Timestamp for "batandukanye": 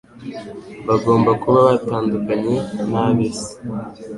1.69-2.55